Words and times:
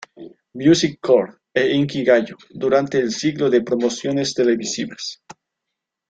Music 0.55 0.97
Core" 0.99 1.41
e 1.53 1.75
"Inkigayo" 1.75 2.35
durante 2.49 2.97
el 2.97 3.11
ciclo 3.11 3.51
de 3.51 3.61
promociones 3.61 4.33
televisivas. 4.33 5.21